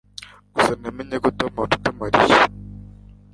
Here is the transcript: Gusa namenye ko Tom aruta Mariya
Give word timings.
Gusa 0.53 0.71
namenye 0.81 1.17
ko 1.23 1.29
Tom 1.39 1.53
aruta 1.61 1.89
Mariya 1.99 2.37